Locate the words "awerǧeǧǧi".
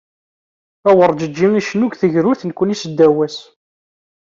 0.89-1.47